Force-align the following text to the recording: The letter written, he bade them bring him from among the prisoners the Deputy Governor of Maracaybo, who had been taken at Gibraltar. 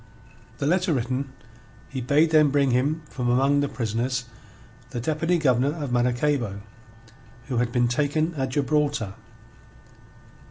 The 0.57 0.65
letter 0.65 0.93
written, 0.95 1.31
he 1.87 2.01
bade 2.01 2.31
them 2.31 2.49
bring 2.49 2.71
him 2.71 3.03
from 3.07 3.29
among 3.29 3.59
the 3.59 3.69
prisoners 3.69 4.25
the 4.89 4.99
Deputy 4.99 5.37
Governor 5.37 5.75
of 5.75 5.91
Maracaybo, 5.91 6.61
who 7.49 7.57
had 7.57 7.71
been 7.71 7.87
taken 7.87 8.33
at 8.33 8.49
Gibraltar. 8.49 9.13